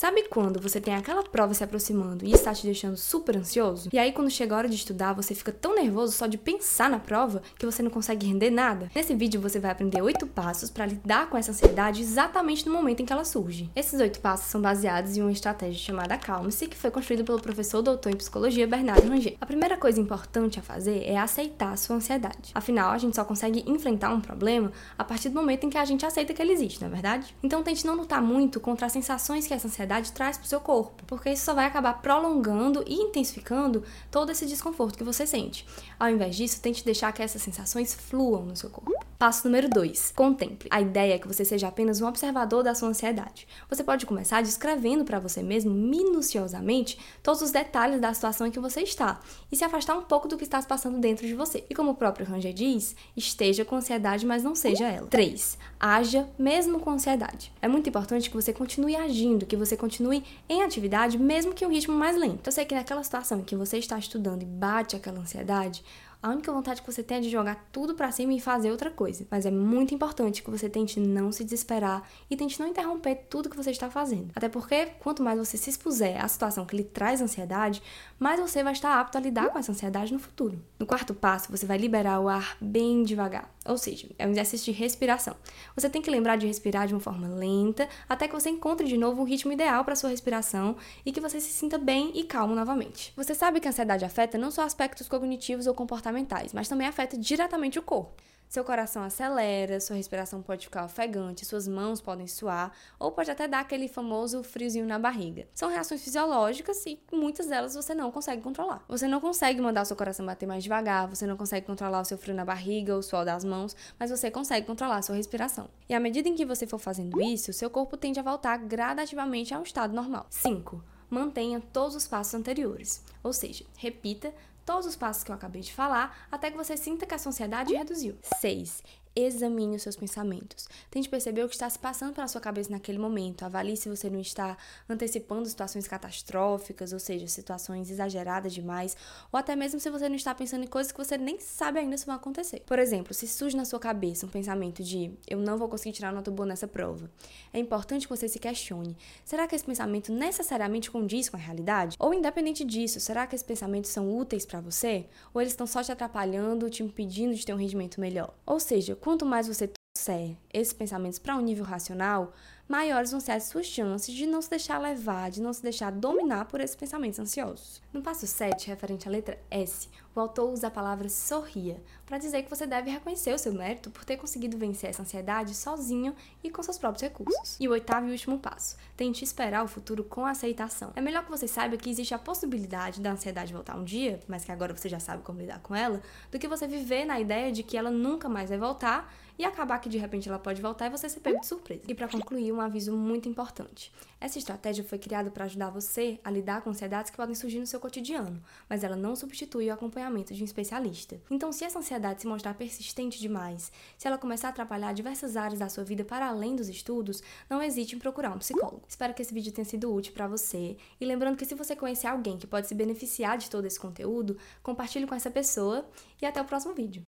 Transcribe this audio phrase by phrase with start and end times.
[0.00, 3.90] Sabe quando você tem aquela prova se aproximando e está te deixando super ansioso?
[3.92, 6.88] E aí, quando chega a hora de estudar, você fica tão nervoso só de pensar
[6.88, 8.90] na prova que você não consegue render nada?
[8.94, 13.02] Nesse vídeo, você vai aprender oito passos para lidar com essa ansiedade exatamente no momento
[13.02, 13.68] em que ela surge.
[13.76, 17.82] Esses oito passos são baseados em uma estratégia chamada Calme-se, que foi construída pelo professor
[17.82, 19.36] doutor em psicologia Bernardo Ranger.
[19.38, 22.52] A primeira coisa importante a fazer é aceitar a sua ansiedade.
[22.54, 25.84] Afinal, a gente só consegue enfrentar um problema a partir do momento em que a
[25.84, 27.36] gente aceita que ele existe, não é verdade?
[27.42, 30.48] Então, tente não lutar muito contra as sensações que essa ansiedade ansiedade traz para o
[30.48, 35.26] seu corpo, porque isso só vai acabar prolongando e intensificando todo esse desconforto que você
[35.26, 35.66] sente.
[35.98, 38.92] Ao invés disso, tente deixar que essas sensações fluam no seu corpo.
[39.18, 40.12] Passo número 2.
[40.16, 40.68] Contemple.
[40.70, 43.46] A ideia é que você seja apenas um observador da sua ansiedade.
[43.68, 48.58] Você pode começar descrevendo para você mesmo minuciosamente todos os detalhes da situação em que
[48.58, 49.20] você está
[49.52, 51.64] e se afastar um pouco do que está se passando dentro de você.
[51.68, 55.08] E como o próprio Ranger diz, esteja com ansiedade, mas não seja ela.
[55.08, 55.58] 3.
[55.78, 57.52] Haja mesmo com ansiedade.
[57.60, 61.70] É muito importante que você continue agindo, que você continue em atividade, mesmo que o
[61.70, 62.46] ritmo mais lento.
[62.46, 65.82] Eu sei que naquela situação em que você está estudando e bate aquela ansiedade,
[66.22, 68.90] a única vontade que você tem é de jogar tudo para cima e fazer outra
[68.90, 69.26] coisa.
[69.30, 73.48] Mas é muito importante que você tente não se desesperar e tente não interromper tudo
[73.48, 74.30] que você está fazendo.
[74.34, 77.82] Até porque quanto mais você se expuser à situação que lhe traz ansiedade,
[78.18, 80.62] mais você vai estar apto a lidar com essa ansiedade no futuro.
[80.78, 83.50] No quarto passo, você vai liberar o ar bem devagar.
[83.70, 85.36] Ou seja, é um exercício de respiração.
[85.74, 88.96] Você tem que lembrar de respirar de uma forma lenta até que você encontre de
[88.96, 90.76] novo um ritmo ideal para sua respiração
[91.06, 93.12] e que você se sinta bem e calmo novamente.
[93.16, 96.86] Você sabe que a ansiedade afeta não só aspectos cognitivos ou comportamentais comportamentais, mas também
[96.86, 98.14] afeta diretamente o corpo.
[98.50, 103.46] Seu coração acelera, sua respiração pode ficar ofegante, suas mãos podem suar ou pode até
[103.46, 105.46] dar aquele famoso friozinho na barriga.
[105.54, 108.84] São reações fisiológicas e muitas delas você não consegue controlar.
[108.88, 112.04] Você não consegue mandar o seu coração bater mais devagar, você não consegue controlar o
[112.04, 115.14] seu frio na barriga ou o suor das mãos, mas você consegue controlar a sua
[115.14, 115.70] respiração.
[115.88, 119.54] E à medida em que você for fazendo isso, seu corpo tende a voltar gradativamente
[119.54, 120.26] ao estado normal.
[120.28, 123.04] 5 mantenha todos os passos anteriores.
[123.22, 124.32] Ou seja, repita
[124.64, 127.30] todos os passos que eu acabei de falar até que você sinta que a sua
[127.30, 128.18] ansiedade reduziu.
[128.38, 128.82] 6.
[129.20, 130.68] Examine os seus pensamentos.
[130.90, 133.44] Tente perceber o que está se passando pela sua cabeça naquele momento.
[133.44, 134.56] Avalie se você não está
[134.88, 138.96] antecipando situações catastróficas, ou seja, situações exageradas demais,
[139.30, 141.96] ou até mesmo se você não está pensando em coisas que você nem sabe ainda
[141.96, 142.60] se vão acontecer.
[142.66, 146.12] Por exemplo, se surge na sua cabeça um pensamento de eu não vou conseguir tirar
[146.12, 147.10] nota boa nessa prova,
[147.52, 151.96] é importante que você se questione: será que esse pensamento necessariamente condiz com a realidade?
[151.98, 155.06] Ou independente disso, será que esses pensamentos são úteis para você?
[155.34, 158.34] Ou eles estão só te atrapalhando, te impedindo de ter um rendimento melhor?
[158.46, 162.32] Ou seja, quanto mais você trouxer esses pensamentos para um nível racional,
[162.70, 165.90] maiores vão ser as suas chances de não se deixar levar, de não se deixar
[165.90, 167.82] dominar por esses pensamentos ansiosos.
[167.92, 172.44] No passo 7, referente à letra S, o autor usa a palavra sorria para dizer
[172.44, 176.14] que você deve reconhecer o seu mérito por ter conseguido vencer essa ansiedade sozinho
[176.44, 177.56] e com seus próprios recursos.
[177.58, 180.92] E o oitavo e último passo, tente esperar o futuro com aceitação.
[180.94, 184.44] É melhor que você saiba que existe a possibilidade da ansiedade voltar um dia, mas
[184.44, 186.00] que agora você já sabe como lidar com ela,
[186.30, 189.78] do que você viver na ideia de que ela nunca mais vai voltar e acabar
[189.78, 191.84] que de repente ela pode voltar e você ser pego de surpresa.
[191.88, 193.92] E para concluir, um aviso muito importante.
[194.20, 197.66] Essa estratégia foi criada para ajudar você a lidar com ansiedades que podem surgir no
[197.66, 201.20] seu cotidiano, mas ela não substitui o acompanhamento de um especialista.
[201.30, 205.58] Então, se essa ansiedade se mostrar persistente demais, se ela começar a atrapalhar diversas áreas
[205.58, 208.82] da sua vida para além dos estudos, não hesite em procurar um psicólogo.
[208.86, 212.06] Espero que esse vídeo tenha sido útil para você e lembrando que se você conhecer
[212.06, 215.88] alguém que pode se beneficiar de todo esse conteúdo, compartilhe com essa pessoa
[216.20, 217.09] e até o próximo vídeo.